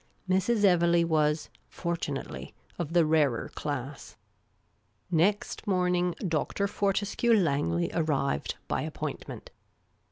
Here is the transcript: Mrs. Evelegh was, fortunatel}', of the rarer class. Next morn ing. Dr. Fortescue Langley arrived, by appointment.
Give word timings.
Mrs. 0.27 0.63
Evelegh 0.63 1.05
was, 1.05 1.51
fortunatel}', 1.69 2.53
of 2.79 2.93
the 2.93 3.05
rarer 3.05 3.51
class. 3.53 4.17
Next 5.11 5.67
morn 5.67 5.93
ing. 5.93 6.15
Dr. 6.27 6.67
Fortescue 6.67 7.35
Langley 7.35 7.91
arrived, 7.93 8.55
by 8.67 8.81
appointment. 8.81 9.51